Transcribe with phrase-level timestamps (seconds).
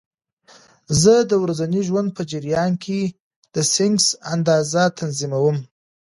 [1.01, 3.01] زه د ورځني ژوند په جریان کې
[3.53, 5.57] د سنکس اندازه تنظیموم.